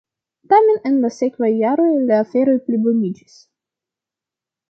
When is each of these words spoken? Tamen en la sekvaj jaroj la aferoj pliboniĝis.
Tamen 0.53 0.79
en 0.91 0.95
la 1.03 1.11
sekvaj 1.17 1.49
jaroj 1.57 1.91
la 2.07 2.17
aferoj 2.23 2.57
pliboniĝis. 2.69 3.37